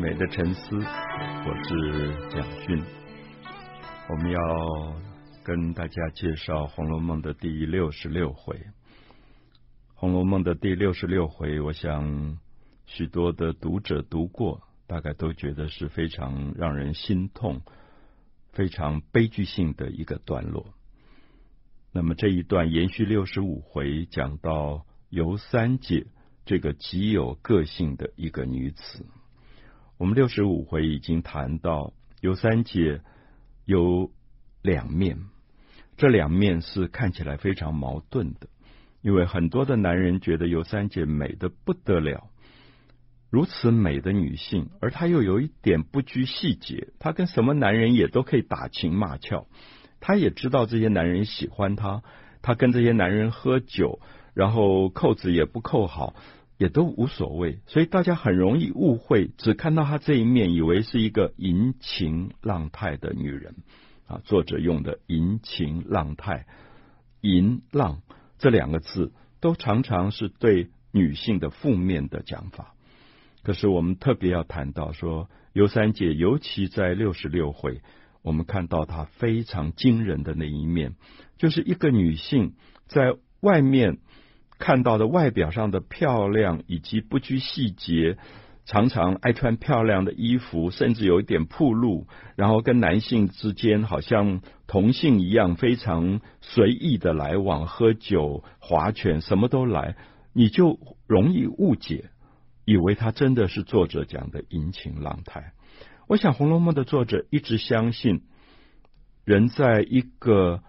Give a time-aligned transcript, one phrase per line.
[0.00, 2.82] 美的沉思，我是蒋勋。
[4.08, 4.40] 我们要
[5.42, 8.56] 跟大家介绍《红楼梦》的第六十六回。
[9.94, 12.38] 《红楼梦》的第六十六回，我想
[12.86, 17.60] 许多的读者读过，大概都觉得是非常让人心痛、
[18.52, 20.66] 非常悲剧性的一个段落。
[21.90, 26.06] 那么这一段延续六十五回，讲到尤三姐
[26.44, 29.06] 这个极有个性的一个女子。
[29.96, 33.00] 我们六十五回已经谈到尤三姐
[33.64, 34.10] 有
[34.62, 35.18] 两面，
[35.96, 38.48] 这两面是看起来非常矛盾的，
[39.02, 42.30] 因为很多的男人觉得尤三姐美得不得了，
[43.30, 49.48] 如此美的女性，而她又有一点不拘细节，她跟什么男人也都可以打情骂俏，
[50.00, 52.02] 她也知道这些男人喜欢她，
[52.40, 54.00] 她跟这些男人喝酒，
[54.38, 56.14] 然后扣子也不扣好。
[56.58, 63.54] 也都无所谓，所以大家很容易误会，只看到她这一面，以为是一个淫情浪态的女人
[64.08, 64.20] 啊。
[64.24, 66.46] 作者用的“淫情浪态”、
[67.22, 68.02] “淫浪”
[68.38, 72.74] 这两个字，都常常是对女性的负面的讲法。
[73.44, 77.82] 可是我们特别要谈到说，尤三姐，尤其在六十六回，
[78.22, 80.96] 我们看到她非常惊人的那一面，
[81.36, 82.54] 就是一个女性
[82.88, 83.98] 在外面。
[84.58, 88.18] 看到的外表上的漂亮，以及不拘细节，
[88.64, 92.06] 常常爱穿漂亮的衣服，甚至有一点铺露，
[92.36, 99.96] 然后跟男性之间好像同性一样，非常随意的来往，喝酒、划拳，什么都来，
[100.32, 102.10] 你就容易误解，
[102.64, 105.52] 以为他真的是作者讲的淫情浪态。
[106.08, 108.22] 我想《红楼梦》的作者一直相信，
[109.24, 110.62] 人在一个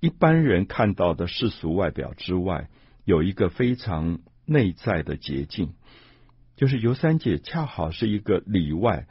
[0.00, 2.68] 一般人看到的世俗外表之外。
[3.10, 5.74] 有一个非常内在的捷径，
[6.54, 9.08] 就是尤三姐恰好是一个里外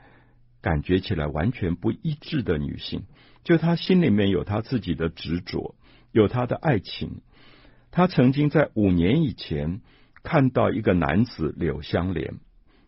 [0.62, 3.04] 感觉起来完全不一致的女性。
[3.44, 5.76] 就她心里面有她自己的执着，
[6.14, 7.22] 有她的爱情。
[7.92, 9.82] 她曾经在五年以前
[10.24, 12.36] 看到一个男子柳湘莲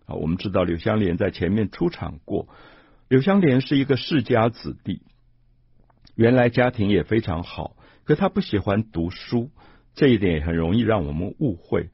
[0.06, 2.48] 啊，我们知道柳湘莲在前面出场过。
[3.10, 5.02] 柳湘莲是一个世家子弟，
[6.16, 9.52] 原来家庭也非常好，可他不喜欢读书。
[9.96, 11.90] 这一点也很容易让我们误会。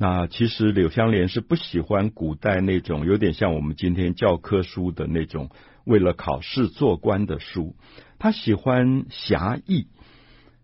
[0.00, 5.50] 那其实柳湘莲是不喜欢古代那种有点像我们今天教科书的那种
[5.84, 7.74] 为了考试做官的书，
[8.18, 9.88] 他喜欢侠义。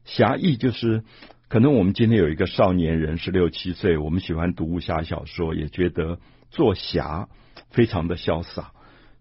[0.05, 1.03] 侠义就是
[1.49, 6.21] 可能我们今天有一个少年人十六七岁，我们喜欢读武侠小说，也觉得
[6.51, 7.29] 做侠
[7.71, 8.73] 非常的潇洒，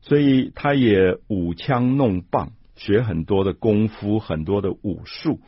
[0.02, 5.40] 所以他也舞枪弄棒，学很多的功夫，很多的武术。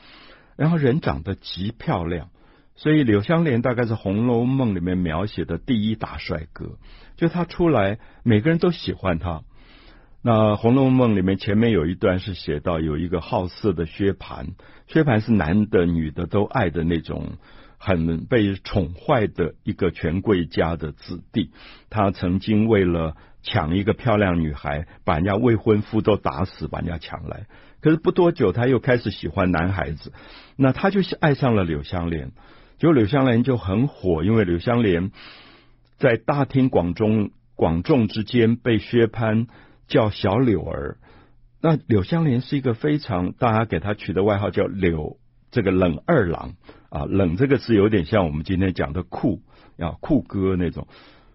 [0.56, 2.30] 然后人长得极漂亮，
[2.76, 6.78] 所以柳湘莲大概是《红楼梦》里面描写的第一大帅哥。
[7.18, 9.44] 就他出来，每个人都喜欢他。
[10.22, 14.56] 那《红楼梦》里面前面有一段是写到有一个好色的薛蟠，
[14.88, 17.38] 薛蟠是男的女的都爱的那种，
[17.78, 21.52] 很被宠坏的一个权贵家的子弟。
[21.90, 27.46] 他曾经为了抢一个漂亮女孩，把人家未婚夫都打死，把人家抢来。
[27.86, 30.12] 可是不多久，他又开始喜欢男孩子，
[30.58, 32.32] 那他就爱上了柳湘莲。
[32.80, 35.12] 结果柳湘莲就很火，因为柳湘莲
[36.00, 39.46] 在大庭广众广众之间被薛蟠
[39.88, 40.98] 叫小柳儿。
[41.62, 45.20] 那柳湘莲是一个非常大家给他取的外号叫柳，
[45.52, 46.56] 这个冷二郎
[46.90, 49.44] 啊，冷这个词有点像我们今天讲的酷
[49.78, 50.88] 啊酷哥那种。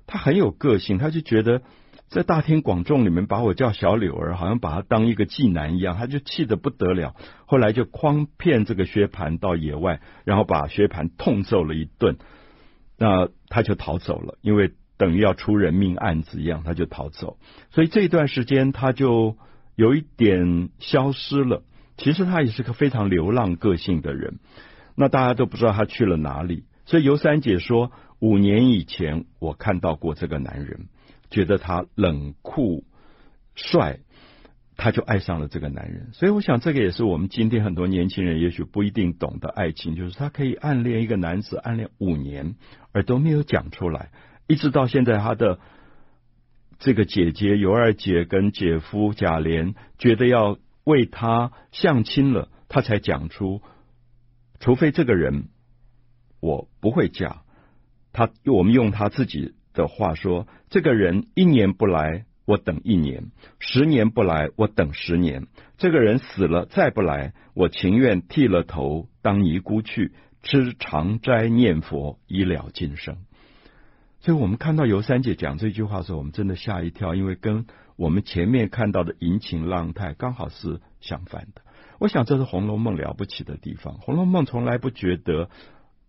[0.09, 1.63] 他很有个性，他就觉得。
[2.11, 7.15] 在大庭广众里面把我叫小柳儿，好像把他当一个妓男一样，他就气得不得了。
[7.47, 12.17] 后来就诓骗这个薛蟠到野外，然后把薛蟠痛揍了一顿。
[12.99, 17.39] 那他就逃走了，因为等于要出人命案子一样，他就逃走。
[17.71, 19.37] 所以这一段时间他就
[19.77, 21.63] 有一点消失了。
[21.97, 24.41] 其实他也是个非常流浪个性的人。
[24.97, 26.65] 那大家都不知道他去了哪里。
[26.87, 30.89] 所以尤三姐说，五年以前我看到过这个男人。
[31.31, 32.85] 觉得他冷酷
[33.55, 34.01] 帅，
[34.77, 36.09] 他就爱上了这个男人。
[36.13, 42.57] 所以我想，这个也是我们今天很多年轻人也许不一定懂的爱情，就是他可以暗恋一个男子，暗恋五年，
[42.93, 44.11] 而都没有讲出来，
[44.49, 45.61] 一直到现在，他的
[46.79, 53.63] 这个姐姐尤二姐跟姐夫贾琏觉得要为他相亲了，他才讲出，
[54.59, 55.49] 除非这个人
[56.41, 57.43] 我不会嫁，
[58.13, 59.55] 他我们用他自己。
[59.75, 65.47] 的话说，这个人一年不来，我等一年；十年不来，我等十年。
[65.79, 70.13] 这个人死了再不来，我情愿剃了头当尼姑去，
[70.43, 73.17] 吃长斋念佛，以了今生。
[74.21, 77.65] 所以我们看到尤三姐讲这句话的时候，我们真的吓一跳，因为跟
[77.97, 81.63] 我们前面看到的淫情浪态刚好是相反的。
[81.99, 85.49] 我想这是《红楼梦》了不起的地方，《红楼梦》从来不觉得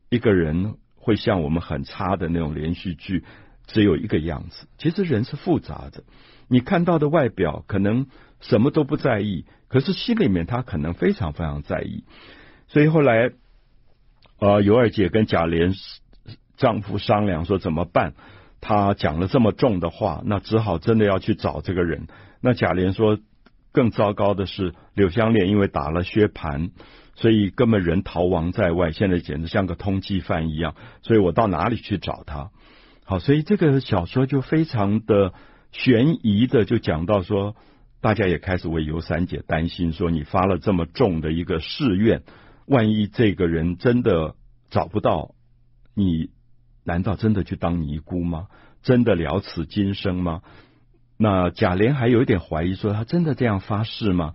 [0.10, 3.24] 一个人会像我们很差的那种连续剧，
[3.74, 4.68] 只有一个样子。
[4.78, 6.04] 其实人是复杂的，
[6.48, 8.08] 你看到的外表可能
[8.40, 12.04] 什么都不在意，可是心里面他可能非常非常在意。
[12.68, 13.32] 所以后来，
[14.40, 15.76] 呃，尤二姐跟贾琏
[16.58, 18.14] 丈夫商量说怎么办？
[18.64, 22.08] 她讲了这么重的话，那只好真的要去找这个人。
[22.42, 23.18] 那贾琏说，
[23.72, 26.70] 更糟糕的是，柳湘莲因为打了薛蟠，
[27.16, 30.76] 所以根本人逃亡在外，现在简直像个通缉犯一样。
[31.02, 32.52] 所以我到哪里去找他？
[33.04, 35.34] 好，所以这个小说就非常的
[35.72, 37.56] 悬疑的，就讲到说，
[38.00, 42.24] 大家也开始为尤三姐担心，说你发了这么重的一个誓愿。
[42.68, 44.36] 万一这个人真的
[44.70, 45.36] 找不到，
[45.94, 46.30] 你
[46.86, 48.48] 难道真的去当尼姑吗？
[48.82, 50.42] 真的了此今生吗？
[51.18, 54.34] 那贾琏还有一点怀疑，说他真的这样发誓吗？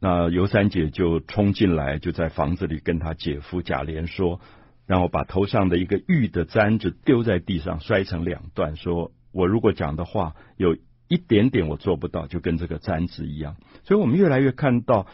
[0.00, 4.40] 那尤三姐就冲进来，就在房子里跟他姐夫贾琏说，
[4.90, 10.76] 然后把头上的一个玉的簪子丢在地上，摔成两段，说我如果讲的话有
[11.06, 13.54] 一点点我做不到，就跟这个簪子一样。
[13.84, 15.06] 所以我们越来越看到。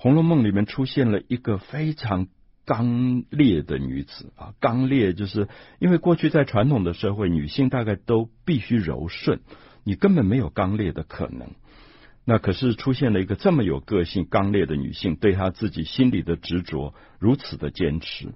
[0.02, 2.26] 《红楼梦》里面出现了一个非常
[2.64, 5.46] 刚烈的女子啊，刚烈就是
[5.78, 9.40] 因为过去在传统的社会，女性大概都必须柔顺，
[9.84, 11.50] 你根本没有刚烈的可能。
[12.24, 18.32] 那可是出现了一个这么有个性、刚烈的女性，对她自己心里的执着如此的坚持。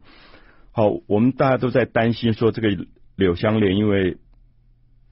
[0.76, 2.84] 好，我们大家都在担心说，这个
[3.14, 4.16] 柳湘莲因为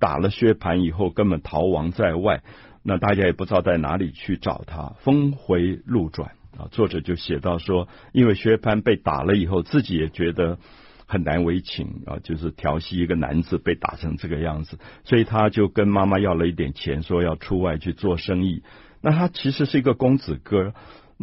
[0.01, 2.43] 打了薛蟠以后，根本逃亡在外，
[2.83, 6.33] 那大家也不知道在哪里去找她，峰回路转。
[6.59, 10.59] 啊，作者就写到说，因为薛蟠被打了以后，自己也觉得
[11.07, 18.65] 很难为情啊，就是调戏一个男子被打成这个样子，所以他就跟妈妈要了一点钱，说要出外去做生意。
[19.01, 20.75] 那他其实是一个公子哥，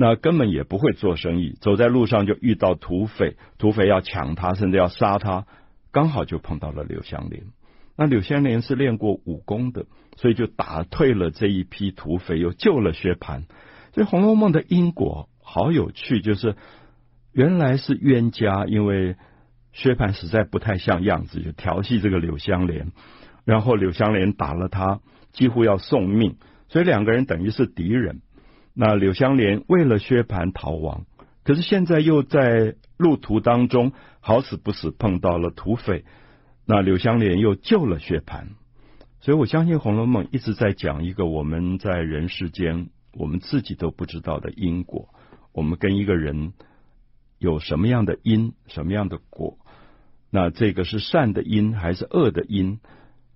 [0.02, 5.46] 那根本也不会做生意，走在路上就遇到土匪，土匪要抢他，甚至要杀他，
[5.92, 7.44] 刚好就碰到了柳湘莲。
[7.98, 13.44] 那柳湘莲是练过武功的，所以就打退了这一批土匪，又救了薛蟠。
[13.94, 16.56] 所以《红楼梦》的因果好有趣，就是
[17.34, 19.18] 原来是冤家，因为
[19.74, 22.94] 薛蟠实在不太像样子，就调戏这个柳湘莲，
[23.44, 25.02] 然后柳湘莲打了他，
[25.34, 26.38] 几乎要送命，
[26.70, 28.22] 所以两个人等于是敌人。
[28.82, 31.06] 那柳湘莲为了薛蟠逃亡，
[31.44, 33.92] 可是现在又在路途当中
[34.22, 36.06] 好死不死碰到了土匪，
[36.66, 38.46] 那柳湘莲又救了薛蟠，
[39.20, 42.90] 所以我相信《红楼梦》一直在讲一个我们在人世间。
[43.12, 45.10] 我们自己都不知道的因果，
[45.52, 46.54] 我们跟一个人
[47.38, 49.58] 有什么样的因，什么样的果？
[50.30, 52.80] 那这个是善的因还是恶的因？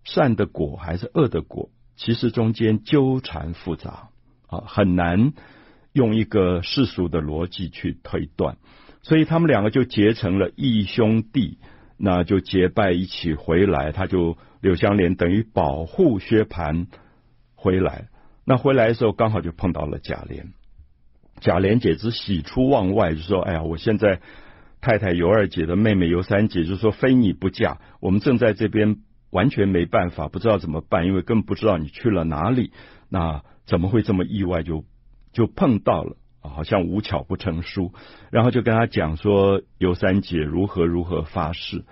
[0.05, 1.69] 善的果还是恶的果？
[1.97, 4.09] 其实中间纠缠复杂
[4.61, 5.33] 很难
[5.91, 8.57] 用一个世俗的逻辑去推断。
[9.01, 11.57] 所以他们两个就结成了义兄弟，
[11.97, 13.91] 那就结拜一起回来。
[13.91, 16.87] 他就柳湘莲等于保护薛蟠
[17.55, 18.07] 回来。
[18.45, 20.53] 那回来的时候，刚好就碰到了贾琏。
[21.41, 24.21] 贾琏简直喜出望外，就说：“哎呀，我现在
[24.79, 27.79] 太太尤二姐的妹妹尤三姐，就说非你不嫁。
[27.99, 28.97] 我们正在这边
[29.31, 32.71] 完全没办法，不知道怎么办，因为更不知道你去了哪里。
[33.09, 34.85] 那怎么会这么意外就
[35.31, 36.17] 就碰到了？
[36.41, 37.93] 好像无巧不成书。
[38.31, 41.85] 然后就跟他讲说，尤三姐如何如何发誓。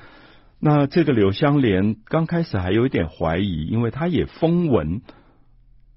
[0.59, 5.01] 那这个柳湘莲刚开始还有一点怀疑，因为他也风闻。”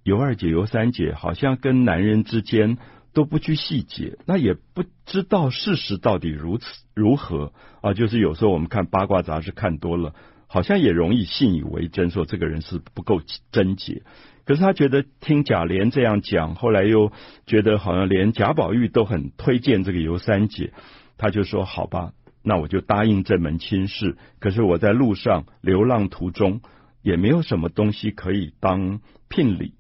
[0.04, 2.76] 尤二姐、尤三姐好像跟男人之间
[3.14, 7.94] 都不拘细节，那也不知道事实到底如此如何啊。
[7.94, 10.14] 就是有时候我们看八卦杂志看多了，
[10.46, 13.20] 好像也容易信以为真，说这个人是不够
[13.52, 14.02] 贞洁。
[14.44, 17.12] 可是他觉得听贾琏这样讲，后来又
[17.46, 20.72] 觉得好像连贾宝玉都很推荐这个尤三姐，
[21.16, 24.18] 他就说：“好吧，那我就答应这门亲事。
[24.40, 26.60] 可是我在路上流浪途中，
[27.02, 29.72] 也没有什么东西可以当聘礼。”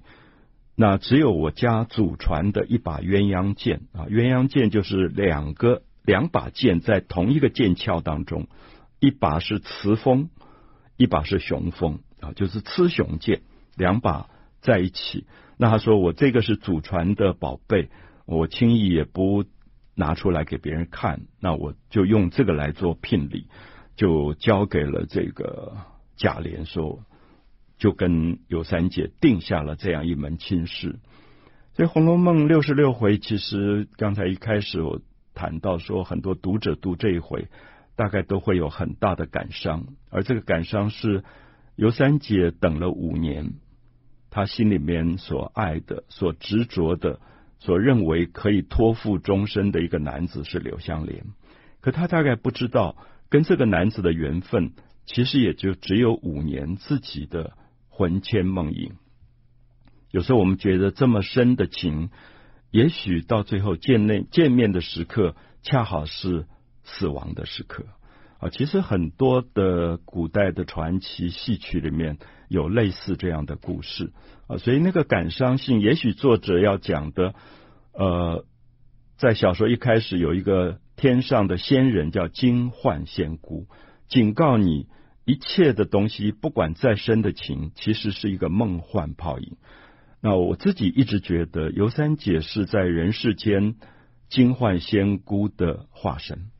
[0.76, 8.48] 那只有我家祖传的一把鸳鸯剑啊，鸳鸯剑就是两个两把剑在同一个剑鞘当中，
[8.98, 10.30] 一把是雌锋，
[10.96, 13.42] 一把是雄锋啊，就是雌雄剑
[13.76, 14.28] 两把
[14.60, 15.26] 在一起。
[15.56, 17.88] 那他说我这个是祖传的宝贝，
[18.26, 19.44] 我轻易也不
[19.94, 23.46] 拿出来给别人看，那我就用这个来做聘礼，
[23.96, 25.76] 就交给了这个
[26.16, 27.04] 贾琏说。
[27.76, 31.00] 就跟尤三姐定下了这样一门亲事，
[31.74, 35.02] 所以《红楼梦》六十六回，其实刚才一开始我
[35.34, 37.48] 谈到说，很多读者读这一回，
[37.96, 41.22] 大概都会有很大的感伤，而这个感伤是
[41.76, 43.54] 尤三姐等了五年，
[44.30, 47.20] 她心里面所爱的、所执着的、
[47.58, 51.24] 所认为可以托付终身的一个男子是柳湘莲，
[51.80, 52.96] 可她大概不知道，
[53.28, 54.72] 跟这个男子的缘分，
[55.06, 57.52] 其实也就只有五年，自己的
[57.88, 58.92] 魂牵梦萦。
[60.10, 62.10] 有时候我们觉得这么深的情，
[62.70, 66.46] 也许到最后见面见面的时刻，恰好是
[66.84, 67.84] 死亡的时刻
[68.38, 68.50] 啊！
[68.50, 74.12] 其实很多的古代的传奇戏曲里面有类似这样的故事
[74.46, 77.34] 啊，所以那个感伤性，也许作者要讲的，
[77.92, 78.44] 呃，
[79.16, 83.66] 在小说一开始有一个天上的仙人叫金幻仙姑，
[84.08, 84.86] 警告你
[85.24, 89.56] 一切的东西，不管再深的情，其实是一个梦幻泡影。
[90.20, 93.76] 那我自己一直觉得尤三姐是在人世间
[94.28, 96.50] 金幻仙姑的化身。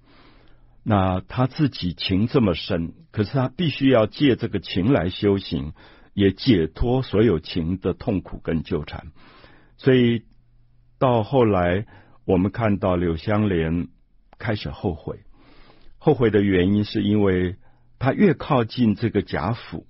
[0.85, 5.73] 那他自己情这么深，可是他必须要借这个情来修行，
[6.12, 9.11] 也解脱所有情的痛苦跟纠缠。
[9.79, 10.23] 所以
[10.99, 11.87] 到后来，
[12.26, 13.88] 我们看到柳湘莲
[14.38, 15.21] 开始后悔，
[15.99, 17.57] 后悔的原因是因为
[17.99, 19.87] 他越靠近这个贾府。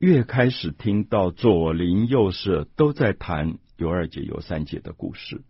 [0.00, 5.42] 越开始听到左邻右舍都在谈尤二姐、尤三姐的故事，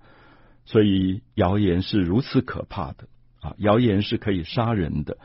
[0.65, 3.09] 所以谣言是如此可怕的
[3.41, 3.55] 啊！
[3.59, 5.19] 谣言是可以杀人的。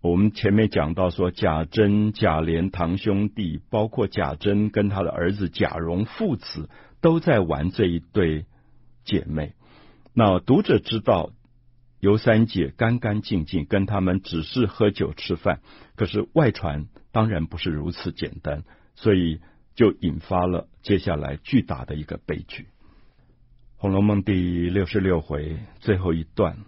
[0.00, 6.68] 我们前面讲到说，贾珍、贾琏堂兄弟，包括贾珍跟他的儿子贾蓉父子，
[7.00, 8.46] 都在玩这一对
[9.04, 9.54] 姐妹。
[10.14, 11.30] 那读者知道
[12.00, 15.60] 尤三姐干干净净，跟他们只是喝酒吃饭，
[15.96, 16.86] 可是外传。
[17.10, 18.62] 当然不是如此简单，
[18.94, 19.40] 所以
[19.74, 22.64] 就引发了接下来巨大的一个悲剧。
[23.76, 26.58] 《红楼梦》第六十六回最后一段，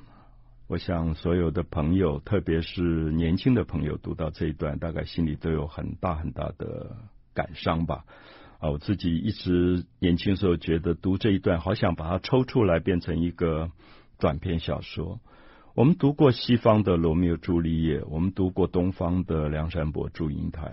[0.70, 6.96] 我想所有的朋友，特别是年轻的朋友，读到这一段，大概心里都有很大很大的
[7.34, 8.04] 感伤吧。
[8.60, 13.72] 啊，我自己一直年轻时候觉得读这一段，好想把它抽出来变成一个
[14.20, 15.18] 短篇小说。
[15.74, 20.66] 我们读过西方的《罗密欧朱丽叶》，我们读过东方的《梁山伯祝英台》，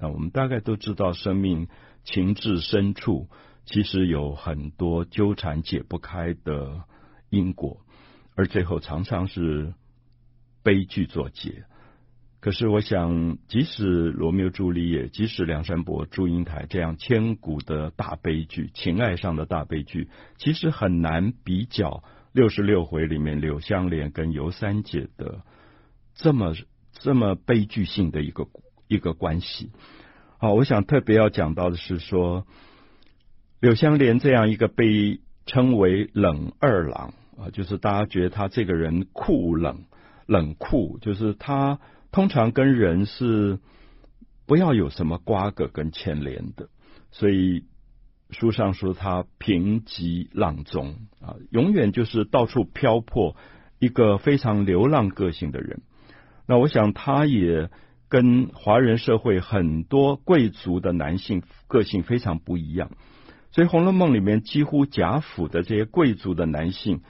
[0.00, 1.68] 那我们大概都知道，生命
[2.04, 3.28] 情至深处，
[3.66, 6.84] 其实有很多纠缠解不开的
[7.28, 7.82] 因果，
[8.34, 9.74] 而最后常常是
[10.62, 11.64] 悲剧作结。
[12.40, 20.08] 可是，我想，即使《罗密欧朱丽叶》，即使《梁山伯祝英台》这样千古的大悲剧，情爱上的大悲剧，
[20.38, 22.02] 其实很难比较。
[22.32, 25.42] 六十六回里面，柳湘莲跟尤三姐的
[26.14, 26.54] 这么
[26.94, 28.48] 这么悲剧性的一个
[28.88, 29.70] 一个关系。
[30.38, 32.46] 好，我想特别要讲到的是说，
[33.60, 37.12] 柳湘莲这样一个被称为冷二郎
[37.42, 39.84] 啊，就是大家觉得他这个人酷冷
[40.26, 41.80] 冷酷，就是他
[42.10, 43.58] 通常跟人是
[44.46, 46.68] 不要有什么瓜葛跟牵连的，
[47.10, 47.64] 所以。
[48.34, 53.36] 书上说他平极浪中啊，永远就是到处漂泊，
[53.78, 55.82] 一个非常流浪个性的人。
[56.46, 57.68] 那我想他也
[58.08, 62.92] 跟华人社会很多贵族的男性个性非常不一样。
[63.50, 67.02] 所以《红楼梦》里面几乎贾府的这些贵族的男性，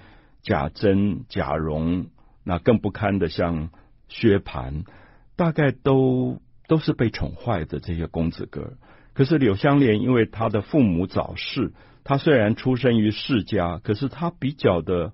[0.42, 2.06] 贾珍、贾蓉，
[2.44, 3.70] 那更不堪的像
[4.08, 4.84] 薛蟠，
[5.36, 8.74] 大概都都是被宠坏的这些公子哥。
[9.14, 11.72] 可是柳湘莲，因为他的父母早逝，
[12.02, 15.12] 他虽然出身于世家，可是他比较的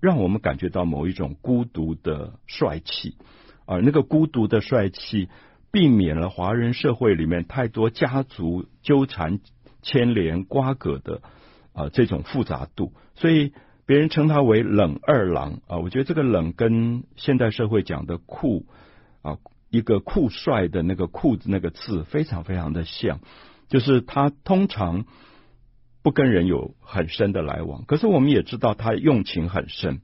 [0.00, 3.16] 让我们感觉到某一种孤独的帅气，
[3.64, 5.28] 而那个孤独的帅气，
[5.72, 9.40] 避免了华人社会里面太多家族纠缠、
[9.82, 11.22] 牵连、瓜葛的
[11.72, 13.52] 啊这种复杂度，所以
[13.86, 15.78] 别人称他为冷二郎啊。
[15.78, 18.66] 我觉得这个冷跟现代社会讲的酷
[19.22, 19.38] 啊。
[19.68, 23.18] 一个酷帅的那个“酷”那个字非常非常的像，
[23.68, 25.04] 就是他通常
[26.02, 30.00] 不跟人有很深的来往，可是我们也知道他用情很深。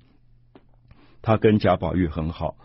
[1.23, 2.57] 他跟贾宝玉很好，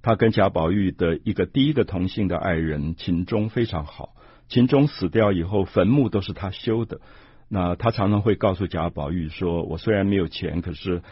[0.00, 4.14] 他跟贾宝玉的一个第一个同性的爱人秦钟非常好。
[4.48, 7.02] 秦钟死掉以后，坟墓都是他修的。
[7.48, 11.02] 那他常常会告诉贾宝玉说：“我虽然没有钱，可是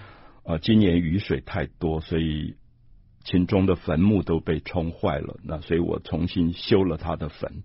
[0.45, 2.55] 呃，今年雨水太多，所以。”
[3.29, 7.65] 秦钟的坟墓都被冲坏了，那所以我重新修了他的坟。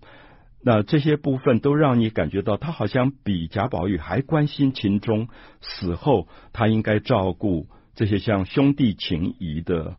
[0.60, 5.28] 那这些部分都让你感觉到，他好像比贾宝玉还关心秦钟
[5.60, 9.98] 死后，他应该照顾这些像兄弟情谊的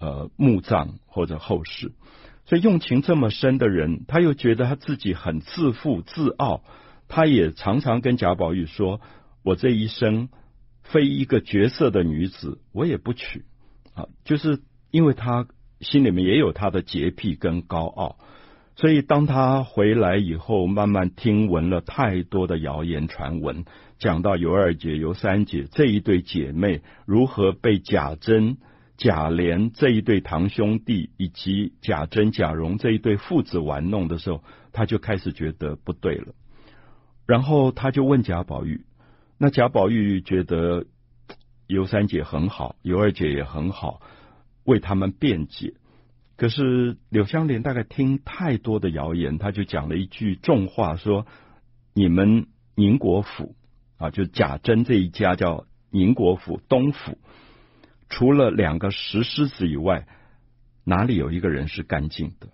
[0.00, 1.92] 呃墓葬或者后事。
[2.44, 6.64] 所以用情这么深的人，他又觉得他自己很自负自傲，
[7.08, 9.00] 他也常常跟贾宝玉说
[9.44, 10.28] ：“我这一生
[10.82, 13.44] 非一个绝色的女子，我也不娶。
[13.94, 14.60] 啊，就是
[14.90, 15.46] 因为他
[15.80, 18.18] 心里面也有他的洁癖跟高傲，
[18.76, 23.64] 所以当他回来以后，慢慢听闻了太多的谣言传闻，
[23.98, 28.58] 讲到尤二姐、尤三姐这一对姐妹如何被贾珍、
[28.98, 36.34] 贾琏这一对堂兄弟，以及贾珍、贾蓉这一对父子玩弄的时候，他就开始觉得不对了，
[37.26, 38.84] 然后他就问贾宝玉。
[39.38, 40.86] 那贾宝玉觉得
[41.66, 44.00] 尤三姐很好，尤二姐也很好，
[44.64, 45.74] 为他们辩解。
[46.36, 51.26] 可是柳湘莲大概听太多的谣言，他就讲了一句重话，说
[51.94, 53.56] ：“你们宁国府
[53.96, 57.18] 啊，就贾珍这一家叫宁国府东府，
[58.10, 60.06] 除了两个石狮子以外，
[60.84, 62.48] 哪里有一个人是干净的？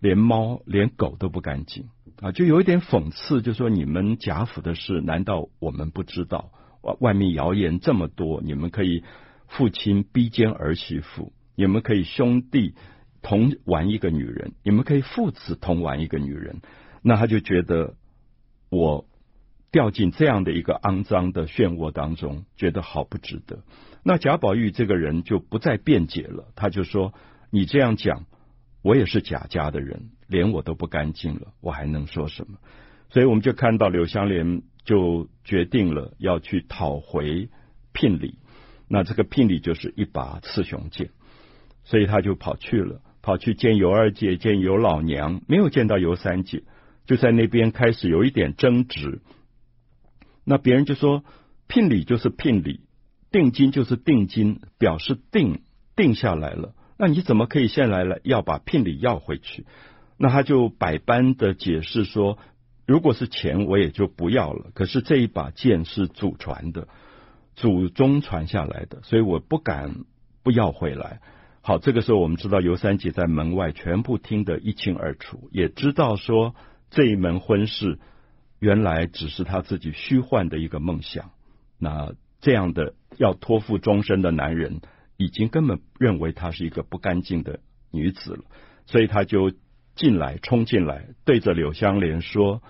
[0.00, 1.86] 连猫连狗都不干净。”
[2.20, 6.52] 啊，就有一点讽刺，就说你们贾府的事，难道我们不知道？
[6.82, 9.04] 外外面谣言这么多，你们可以
[9.48, 12.74] 父亲逼奸儿媳妇，你们可以兄弟
[13.22, 16.60] 同玩一个女人，你们可以父子同玩一个女人，
[17.02, 17.94] 那他就觉得
[18.70, 19.06] 我
[19.70, 23.62] 掉进这样的一个肮脏的漩涡当中，觉得好不值得。
[24.02, 27.14] 那贾宝玉这个人就不再辩解了，他就说
[27.50, 28.24] ：“你这样讲，
[28.82, 32.58] 我也是贾家的人。”连我都不干净了，我还能说什么？
[33.08, 37.48] 所以我们就看到柳湘莲就决定了要去讨回
[37.92, 38.38] 聘礼。
[38.86, 41.10] 那这个聘礼就是一把雌雄剑，
[41.82, 46.62] 所以他就跑去了，跑去见尤二姐，见尤老娘，没有见到尤三姐，
[47.06, 49.20] 就在那边开始有一点争执。
[50.44, 51.24] 那别人就说，
[51.66, 52.82] 聘礼就是聘礼，
[53.32, 55.62] 定金就是定金，表示定
[55.96, 56.72] 定下来了。
[57.00, 59.64] 那你怎么可以现在来要把聘礼要回去？
[60.18, 62.36] 那他就百般的解释说，
[62.86, 64.66] 如果是钱，我也就不要了。
[64.74, 66.88] 可是这一把剑是祖传的，
[67.56, 70.04] 祖宗传下来的，所以我不敢
[70.42, 71.22] 不要回来。
[71.62, 76.54] 好，这个时候我们知道尤三姐在门外全部听得一清二楚，也知道说
[76.90, 77.98] 这一门婚事
[78.58, 81.30] 原来只是他自己虚幻的一个梦想。
[81.78, 84.82] 那这样的要托付终身的男人，
[85.20, 87.60] 已经根本认为她是一个不干净的
[87.92, 88.44] 女子了，
[88.86, 89.52] 所以他就。
[89.96, 92.62] 进来，冲进来，对着柳湘莲说：“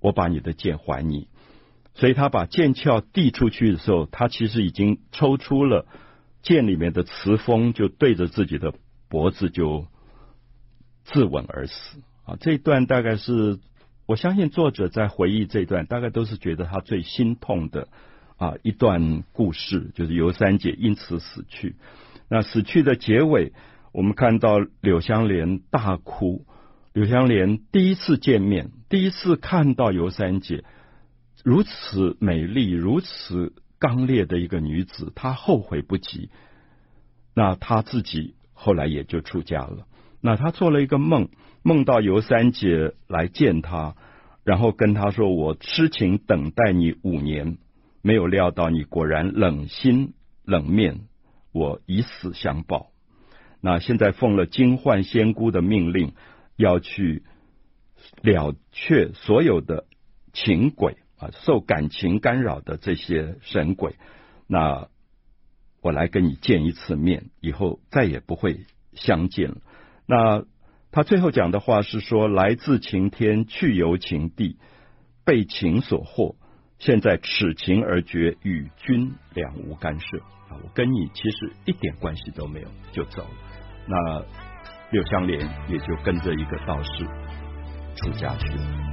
[0.00, 1.28] 我把你的剑还你。”
[1.94, 5.86] 所以他把剑鞘递出去的时候，他其实已经抽出了
[6.42, 8.74] 剑里面的雌锋，就对着自己的
[9.08, 9.86] 脖子就
[11.04, 11.98] 自刎而死。
[12.24, 13.60] 啊，这一段大概是
[14.06, 17.86] 我相信作者在回忆这一段，大概都是觉得他最心痛的
[18.40, 21.76] 啊一段故事，就是尤三姐因此死去。
[22.28, 23.52] 那死去的结尾。
[23.92, 26.46] 我们看到柳湘莲大哭，
[26.92, 30.62] 柳湘莲第一次见面，第一次看到尤三姐
[31.42, 36.30] 如此美丽、如此刚烈的一个女子，她后悔不及。
[37.34, 39.88] 那她自己后来也就出家了。
[40.20, 41.30] 那她做了一个梦，
[41.64, 43.96] 梦到尤三姐来见她，
[44.44, 47.58] 然后跟她说：“我痴情等待你五年，
[48.02, 51.00] 没有料到你果然冷心冷面，
[51.52, 52.90] 我以死相报。”
[53.62, 56.14] 那现在奉了金幻仙姑的命令，
[56.56, 57.24] 要去
[58.22, 59.84] 了却所有的
[60.32, 63.96] 情鬼啊，受感情干扰的这些神鬼。
[64.46, 64.88] 那
[65.82, 68.60] 我来跟你见一次面，以后再也不会
[68.94, 69.56] 相见了。
[70.06, 70.44] 那
[70.90, 74.56] 他最后讲的话是说：来自晴天，去游晴地，
[75.24, 76.36] 被情所惑，
[76.80, 80.56] 现在此情而绝，与君两无干涉啊！
[80.64, 83.30] 我跟你其实一点关系都没有，就走了。
[83.86, 84.24] 那
[84.90, 85.38] 柳湘莲
[85.68, 87.04] 也就跟着一个道士
[87.96, 88.89] 出家去了。